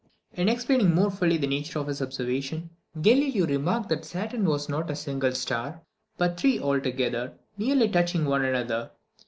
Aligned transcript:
In 0.33 0.49
explaining 0.49 0.95
more 0.95 1.11
fully 1.11 1.37
the 1.37 1.45
nature 1.45 1.77
of 1.77 1.85
his 1.85 2.01
observation, 2.01 2.71
Galileo 3.03 3.45
remarked 3.45 3.87
that 3.89 4.03
Saturn 4.03 4.45
was 4.45 4.67
not 4.67 4.89
a 4.89 4.95
single 4.95 5.33
star, 5.33 5.83
but 6.17 6.39
three 6.39 6.57
together, 6.57 7.33
nearly 7.55 7.87
touching 7.87 8.25
one 8.25 8.43
another. 8.43 8.89